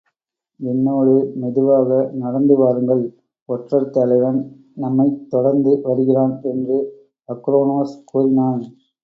[0.59, 3.03] என்னோடு, மெதுவாக நடந்து வாருங்கள்
[3.49, 4.39] ஒற்றர் தலைவன்
[4.75, 6.79] நம்மைத் தொடர்ந்து வருகிறான் என்று
[7.29, 8.61] அக்ரோனோஸ் கூறினான்.